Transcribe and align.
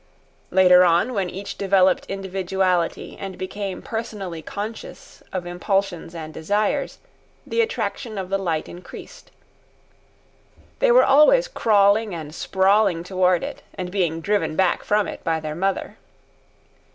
Later 0.49 0.83
on, 0.83 1.13
when 1.13 1.29
each 1.29 1.59
developed 1.59 2.07
individuality 2.07 3.15
and 3.19 3.37
became 3.37 3.83
personally 3.83 4.41
conscious 4.41 5.21
of 5.31 5.45
impulsions 5.45 6.15
and 6.15 6.33
desires, 6.33 6.97
the 7.45 7.61
attraction 7.61 8.17
of 8.17 8.29
the 8.29 8.39
light 8.39 8.67
increased. 8.67 9.29
They 10.79 10.91
were 10.91 11.05
always 11.05 11.47
crawling 11.47 12.15
and 12.15 12.33
sprawling 12.33 13.03
toward 13.03 13.43
it, 13.43 13.61
and 13.75 13.91
being 13.91 14.21
driven 14.21 14.55
back 14.55 14.83
from 14.83 15.07
it 15.07 15.23
by 15.23 15.39
their 15.39 15.53
mother. 15.53 15.97